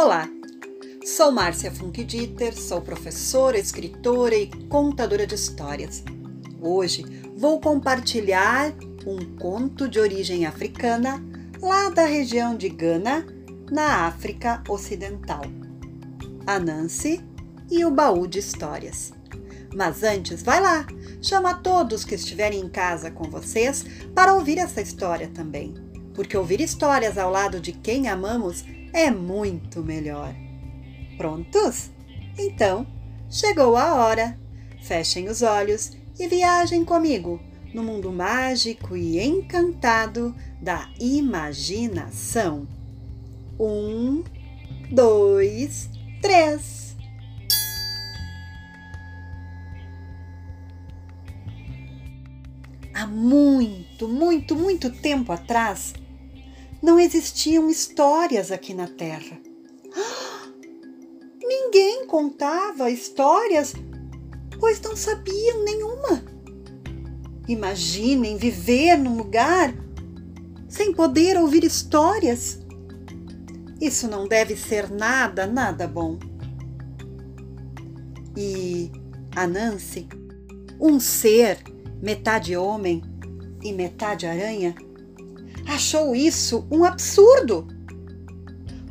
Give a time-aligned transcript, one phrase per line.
[0.00, 0.30] Olá,
[1.04, 6.04] sou Márcia Funkdieter, sou professora, escritora e contadora de histórias.
[6.62, 7.04] Hoje
[7.36, 8.72] vou compartilhar
[9.04, 11.20] um conto de origem africana
[11.60, 13.26] lá da região de Gana,
[13.72, 15.42] na África Ocidental.
[16.46, 17.20] Anansi
[17.68, 19.12] e o baú de histórias.
[19.74, 20.86] Mas antes, vai lá,
[21.20, 25.74] chama todos que estiverem em casa com vocês para ouvir essa história também,
[26.14, 30.34] porque ouvir histórias ao lado de quem amamos é muito melhor.
[31.16, 31.90] Prontos?
[32.38, 32.86] Então,
[33.30, 34.38] chegou a hora.
[34.82, 37.40] Fechem os olhos e viajem comigo
[37.74, 42.66] no mundo mágico e encantado da imaginação.
[43.58, 44.22] Um,
[44.90, 45.90] dois,
[46.22, 46.96] três.
[52.94, 55.94] Há muito, muito, muito tempo atrás,
[56.82, 59.38] não existiam histórias aqui na Terra.
[61.42, 63.74] Ninguém contava histórias,
[64.58, 66.22] pois não sabiam nenhuma.
[67.48, 69.74] Imaginem viver num lugar
[70.68, 72.60] sem poder ouvir histórias.
[73.80, 76.18] Isso não deve ser nada, nada bom.
[78.36, 78.90] E
[79.34, 80.08] a Nancy,
[80.80, 81.58] um ser
[82.02, 83.02] metade homem
[83.62, 84.74] e metade aranha,
[85.68, 87.68] achou isso um absurdo,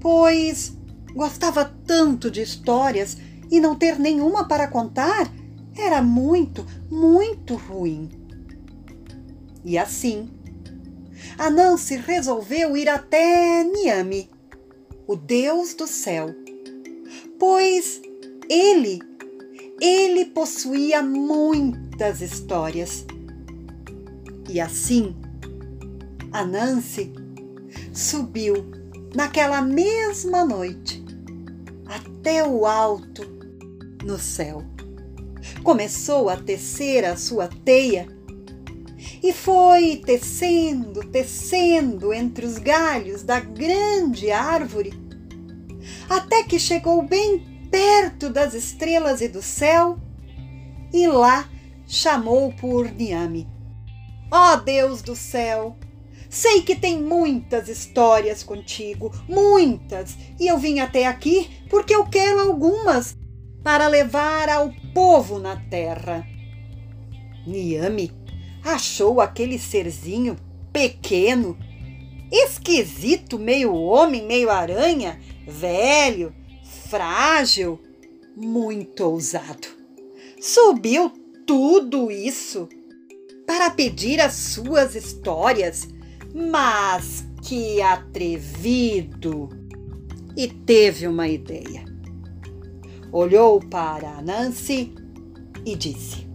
[0.00, 0.76] pois
[1.14, 3.16] gostava tanto de histórias
[3.50, 5.30] e não ter nenhuma para contar
[5.76, 8.08] era muito, muito ruim.
[9.64, 10.28] E assim,
[11.38, 14.30] a Nancy resolveu ir até Niame,
[15.06, 16.34] o Deus do céu,
[17.38, 18.00] pois
[18.48, 19.00] ele,
[19.80, 23.04] ele possuía muitas histórias.
[24.48, 25.14] E assim,
[26.32, 27.12] a Nancy
[27.92, 28.64] subiu
[29.14, 31.04] naquela mesma noite
[31.86, 33.22] até o alto
[34.02, 34.64] no céu.
[35.62, 38.06] Começou a tecer a sua teia
[39.22, 44.92] e foi tecendo, tecendo entre os galhos da grande árvore,
[46.08, 49.98] até que chegou bem perto das estrelas e do céu,
[50.92, 51.48] e lá
[51.86, 53.48] chamou por Niame.
[54.30, 55.76] Ó oh, Deus do céu,
[56.32, 62.40] Sei que tem muitas histórias contigo, muitas, e eu vim até aqui porque eu quero
[62.40, 63.14] algumas
[63.62, 66.26] para levar ao povo na terra.
[67.46, 68.10] Niame
[68.64, 70.38] achou aquele serzinho
[70.72, 71.54] pequeno,
[72.30, 76.34] esquisito, meio homem, meio aranha, velho,
[76.88, 77.78] frágil,
[78.34, 79.68] muito ousado.
[80.40, 81.10] Subiu
[81.46, 82.70] tudo isso
[83.46, 85.91] para pedir as suas histórias
[86.34, 89.48] mas que atrevido!
[90.36, 91.84] E teve uma ideia.
[93.10, 94.94] Olhou para Nancy
[95.64, 96.26] e disse: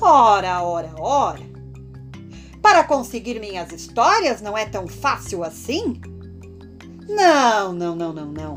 [0.00, 1.50] Ora, ora, ora!
[2.60, 5.98] Para conseguir minhas histórias não é tão fácil assim?
[7.08, 8.56] Não, não, não, não, não.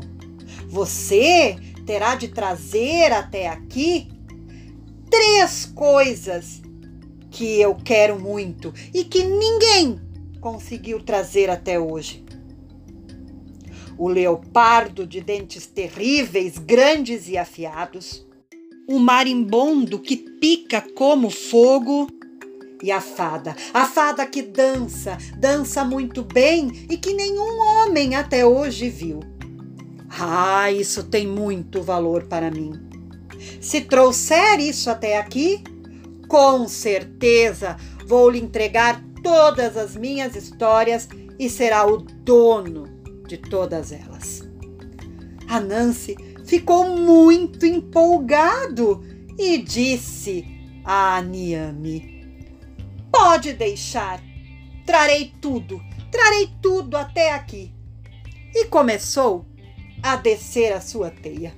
[0.68, 1.56] Você
[1.86, 4.08] terá de trazer até aqui
[5.10, 6.60] três coisas
[7.30, 10.03] que eu quero muito e que ninguém
[10.44, 12.22] conseguiu trazer até hoje.
[13.96, 18.26] O leopardo de dentes terríveis, grandes e afiados,
[18.86, 22.08] o marimbondo que pica como fogo
[22.82, 28.44] e a fada, a fada que dança, dança muito bem e que nenhum homem até
[28.44, 29.20] hoje viu.
[30.10, 32.72] Ah, isso tem muito valor para mim.
[33.62, 35.64] Se trouxer isso até aqui,
[36.28, 41.08] com certeza vou lhe entregar todas as minhas histórias
[41.38, 42.84] e será o dono
[43.26, 44.42] de todas elas.
[45.48, 46.14] A Nancy
[46.44, 49.02] ficou muito empolgado
[49.38, 50.44] e disse
[50.84, 52.46] a Niame:
[53.10, 54.20] Pode deixar,
[54.86, 55.80] trarei tudo,
[56.12, 57.72] trarei tudo até aqui.
[58.54, 59.46] E começou
[60.02, 61.54] a descer a sua teia.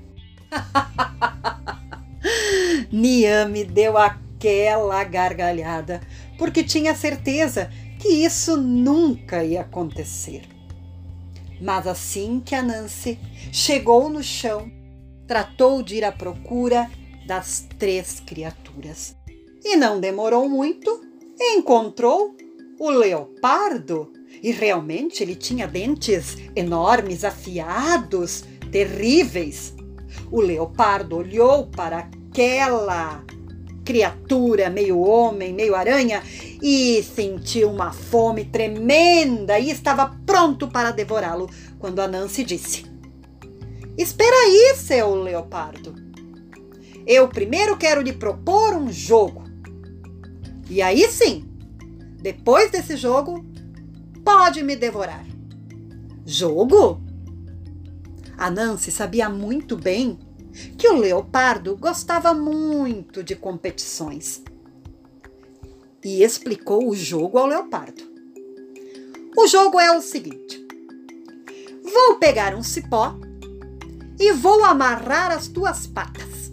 [2.90, 6.00] Niame deu aquela gargalhada,
[6.38, 10.42] porque tinha certeza que isso nunca ia acontecer.
[11.60, 13.18] Mas assim que a Nancy
[13.50, 14.70] chegou no chão,
[15.26, 16.90] tratou de ir à procura
[17.26, 19.16] das três criaturas.
[19.64, 21.00] E não demorou muito,
[21.40, 22.36] encontrou
[22.78, 24.12] o leopardo.
[24.42, 29.74] E realmente ele tinha dentes enormes, afiados, terríveis.
[30.30, 33.24] O leopardo olhou para aquela
[33.86, 36.20] criatura, meio homem, meio aranha,
[36.60, 41.48] e sentiu uma fome tremenda e estava pronto para devorá-lo
[41.78, 42.84] quando a Nancy disse:
[43.96, 45.94] Espera aí, seu leopardo.
[47.06, 49.44] Eu primeiro quero lhe propor um jogo.
[50.68, 51.44] E aí sim,
[52.20, 53.46] depois desse jogo,
[54.24, 55.24] pode me devorar.
[56.26, 57.00] Jogo?
[58.36, 60.18] A Nancy sabia muito bem
[60.76, 64.42] que o leopardo gostava muito de competições.
[66.04, 68.02] E explicou o jogo ao leopardo.
[69.36, 70.64] O jogo é o seguinte:
[71.82, 73.18] vou pegar um cipó
[74.18, 76.50] e vou amarrar as tuas patas.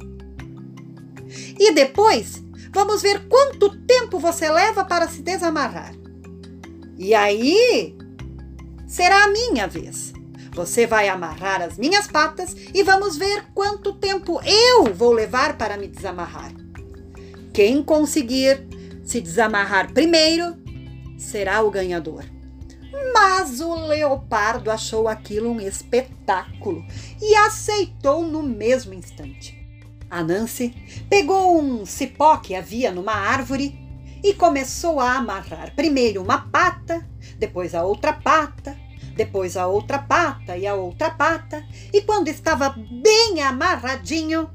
[1.59, 5.93] E depois vamos ver quanto tempo você leva para se desamarrar.
[6.97, 7.95] E aí
[8.87, 10.12] será a minha vez.
[10.55, 15.77] Você vai amarrar as minhas patas e vamos ver quanto tempo eu vou levar para
[15.77, 16.53] me desamarrar.
[17.51, 18.67] Quem conseguir
[19.03, 20.55] se desamarrar primeiro
[21.17, 22.23] será o ganhador.
[23.13, 26.85] Mas o leopardo achou aquilo um espetáculo
[27.19, 29.59] e aceitou no mesmo instante.
[30.09, 30.75] A Nancy
[31.09, 33.79] pegou um cipó que havia numa árvore
[34.23, 37.07] e começou a amarrar primeiro uma pata,
[37.39, 38.77] depois a outra pata,
[39.15, 44.49] depois a outra pata e a outra pata, e quando estava bem amarradinho,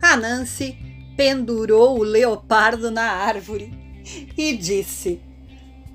[0.00, 0.76] a Nancy
[1.16, 3.72] pendurou o leopardo na árvore
[4.36, 5.20] e disse: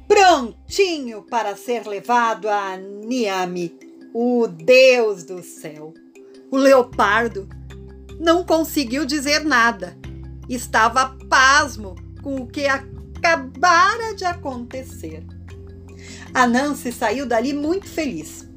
[0.08, 3.78] Prontinho para ser levado a Niami,
[4.14, 5.94] o Deus do céu.
[6.52, 7.48] O leopardo
[8.20, 9.98] não conseguiu dizer nada.
[10.50, 15.24] Estava pasmo com o que acabara de acontecer.
[16.34, 18.48] A Nancy saiu dali muito feliz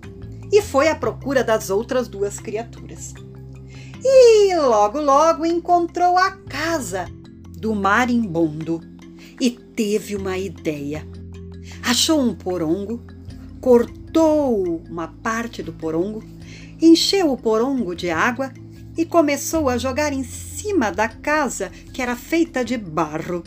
[0.52, 3.14] e foi à procura das outras duas criaturas.
[4.04, 7.06] E logo, logo encontrou a casa
[7.56, 8.80] do marimbondo
[9.40, 11.06] e teve uma ideia.
[11.82, 13.02] Achou um porongo,
[13.60, 16.22] cortou uma parte do porongo,
[16.80, 18.52] encheu o porongo de água
[18.96, 23.42] e começou a jogar em cima da casa que era feita de barro.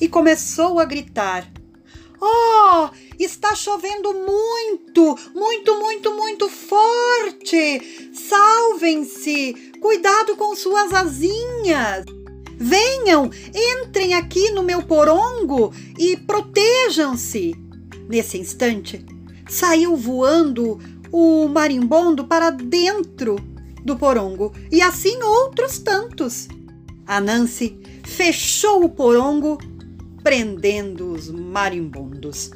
[0.00, 1.46] E começou a gritar:
[2.24, 2.88] Oh,
[3.18, 8.12] está chovendo muito, muito, muito, muito forte!
[8.14, 9.72] Salvem-se!
[9.80, 12.04] Cuidado com suas asinhas!
[12.56, 17.56] Venham, entrem aqui no meu porongo e protejam-se!
[18.08, 19.04] Nesse instante,
[19.48, 20.78] saiu voando
[21.10, 23.34] o marimbondo para dentro
[23.84, 26.46] do porongo e assim outros tantos.
[27.04, 29.58] A Nancy fechou o porongo
[30.22, 32.50] prendendo os marimbondos,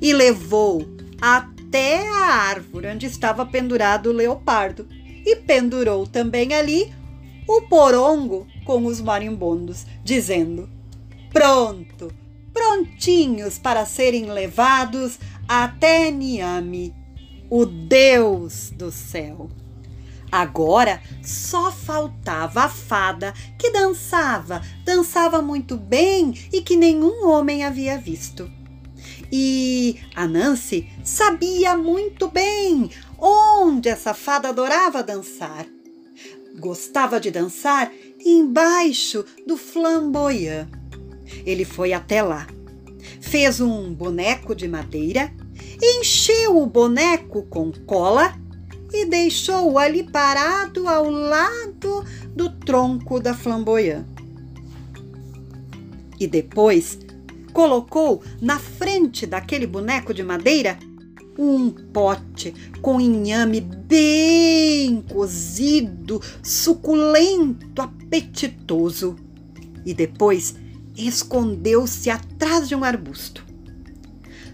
[0.00, 0.86] e levou
[1.20, 4.86] até a árvore onde estava pendurado o leopardo,
[5.24, 6.92] e pendurou também ali
[7.46, 10.68] o porongo com os marimbondos, dizendo:
[11.30, 12.12] Pronto,
[12.52, 15.18] prontinhos para serem levados
[15.48, 16.94] até Niame,
[17.48, 19.48] o Deus do céu.
[20.32, 27.98] Agora só faltava a fada que dançava, dançava muito bem e que nenhum homem havia
[27.98, 28.50] visto.
[29.30, 35.66] E a Nancy sabia muito bem onde essa fada adorava dançar.
[36.58, 40.66] Gostava de dançar embaixo do flamboyant.
[41.44, 42.46] Ele foi até lá,
[43.20, 45.30] fez um boneco de madeira,
[45.82, 48.34] encheu o boneco com cola
[48.92, 54.04] e deixou-o ali parado ao lado do tronco da flamboyant.
[56.20, 56.98] E depois
[57.52, 60.78] colocou na frente daquele boneco de madeira
[61.38, 69.16] um pote com inhame bem cozido, suculento, apetitoso.
[69.84, 70.54] E depois
[70.94, 73.44] escondeu-se atrás de um arbusto.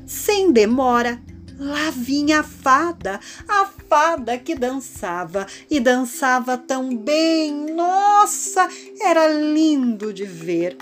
[0.07, 1.21] Sem demora,
[1.59, 3.19] Lá vinha a fada,
[3.49, 7.75] a fada que dançava e dançava tão bem.
[7.75, 8.69] Nossa,
[9.01, 10.77] era lindo de ver.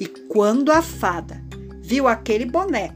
[0.00, 1.42] E quando a fada
[1.80, 2.94] viu aquele boneco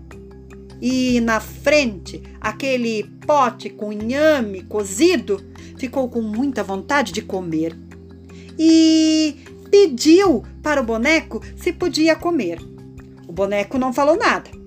[0.83, 5.45] e na frente aquele pote com inhame cozido,
[5.79, 7.77] ficou com muita vontade de comer
[8.59, 9.37] e
[9.71, 12.59] pediu para o boneco se podia comer.
[13.29, 14.61] O boneco não falou nada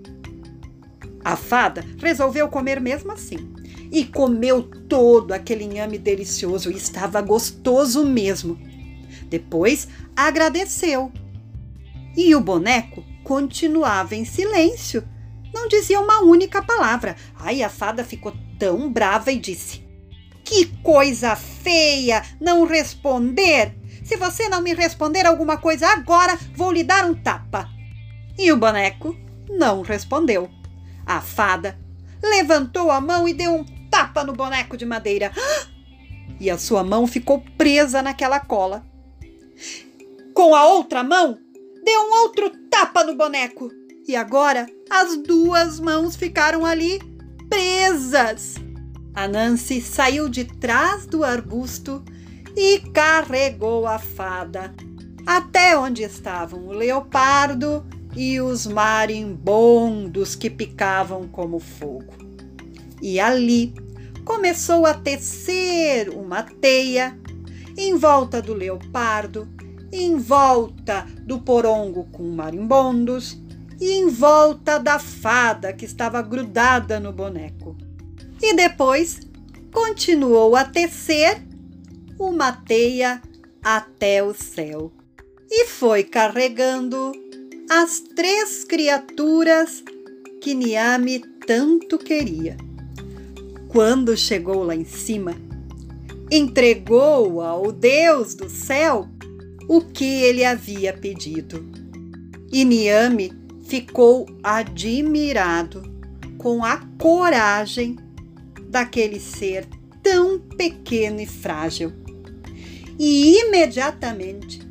[1.23, 3.52] a fada resolveu comer mesmo assim.
[3.93, 8.59] E comeu todo aquele inhame delicioso e estava gostoso mesmo.
[9.29, 11.11] Depois agradeceu.
[12.17, 15.07] E o boneco continuava em silêncio.
[15.53, 17.15] Não dizia uma única palavra.
[17.35, 19.85] Aí a fada ficou tão brava e disse:
[20.43, 23.75] Que coisa feia não responder!
[24.03, 27.69] Se você não me responder alguma coisa agora, vou lhe dar um tapa.
[28.39, 29.15] E o boneco
[29.47, 30.49] não respondeu.
[31.05, 31.77] A fada
[32.23, 35.31] levantou a mão e deu um tapa no boneco de madeira.
[36.39, 38.83] e a sua mão ficou presa naquela cola.
[40.33, 41.37] Com a outra mão,
[41.85, 43.69] deu um outro tapa no boneco
[44.07, 46.99] e agora as duas mãos ficaram ali
[47.47, 48.55] presas.
[49.13, 52.03] A Nancy saiu de trás do arbusto
[52.57, 54.73] e carregou a fada
[55.23, 57.85] até onde estavam o leopardo
[58.15, 62.23] e os marimbondos que picavam como fogo.
[63.01, 63.82] E ali
[64.23, 67.17] começou a tecer uma teia
[67.77, 69.47] em volta do leopardo,
[69.91, 73.37] em volta do porongo com marimbondos
[73.79, 77.75] e em volta da fada que estava grudada no boneco.
[78.41, 79.19] E depois
[79.71, 81.41] continuou a tecer
[82.19, 83.21] uma teia
[83.63, 84.91] até o céu
[85.49, 87.11] e foi carregando
[87.69, 89.83] as três criaturas
[90.41, 92.57] que Niame tanto queria.
[93.73, 95.35] Quando chegou lá em cima,
[96.29, 99.09] entregou ao Deus do céu
[99.67, 101.65] o que ele havia pedido.
[102.51, 105.81] E Niame ficou admirado
[106.37, 107.97] com a coragem
[108.69, 109.67] daquele ser
[110.03, 111.91] tão pequeno e frágil.
[112.99, 114.61] E imediatamente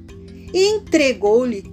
[0.54, 1.64] entregou-lhe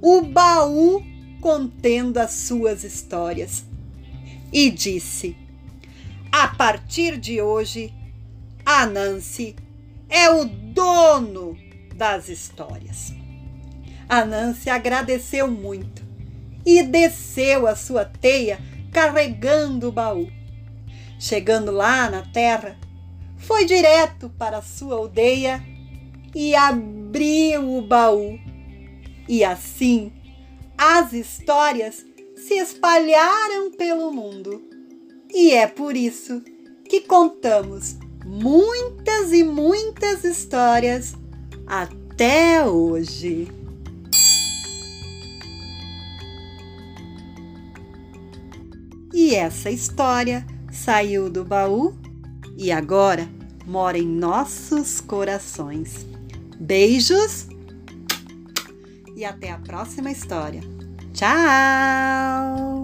[0.00, 1.00] o baú
[1.40, 3.64] contendo as suas histórias
[4.52, 5.36] e disse:
[6.42, 7.94] A partir de hoje,
[8.66, 9.54] a Nancy
[10.08, 11.56] é o dono
[11.94, 13.14] das histórias.
[14.08, 16.02] A Nancy agradeceu muito
[16.66, 18.58] e desceu a sua teia
[18.90, 20.28] carregando o baú.
[21.16, 22.76] Chegando lá na terra,
[23.36, 25.62] foi direto para sua aldeia
[26.34, 28.36] e abriu o baú.
[29.28, 30.12] E assim
[30.76, 34.71] as histórias se espalharam pelo mundo.
[35.32, 36.42] E é por isso
[36.84, 41.14] que contamos muitas e muitas histórias
[41.66, 43.48] até hoje.
[49.14, 51.94] E essa história saiu do baú
[52.56, 53.28] e agora
[53.66, 56.06] mora em nossos corações.
[56.58, 57.46] Beijos
[59.16, 60.60] e até a próxima história.
[61.12, 62.81] Tchau!